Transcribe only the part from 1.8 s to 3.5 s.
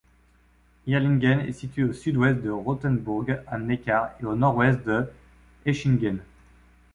au sud-ouest de Rottenburg